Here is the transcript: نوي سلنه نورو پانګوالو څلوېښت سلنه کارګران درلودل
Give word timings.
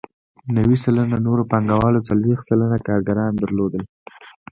نوي 0.55 0.77
سلنه 0.83 1.17
نورو 1.27 1.43
پانګوالو 1.51 2.05
څلوېښت 2.09 2.43
سلنه 2.49 2.77
کارګران 2.87 3.31
درلودل 3.41 3.83